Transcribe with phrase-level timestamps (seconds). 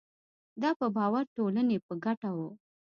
[0.61, 2.49] دا په باور د ټولنې په ګټه وو.